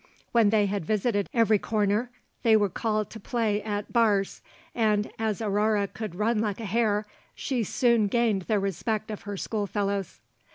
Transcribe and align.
When 0.31 0.49
they 0.49 0.65
had 0.65 0.83
visited 0.83 1.29
every 1.31 1.59
corner, 1.59 2.09
they 2.41 2.57
were 2.57 2.69
called 2.69 3.11
to 3.11 3.19
play 3.19 3.61
at 3.61 3.93
'bars,' 3.93 4.41
and 4.73 5.11
as 5.19 5.43
Aurore 5.43 5.85
could 5.85 6.15
run 6.15 6.39
like 6.39 6.59
a 6.59 6.65
hare, 6.65 7.05
she 7.35 7.63
soon 7.63 8.07
gained 8.07 8.41
the 8.47 8.57
respect 8.57 9.11
of 9.11 9.21
her 9.29 9.37
schoolfellows. 9.37 10.19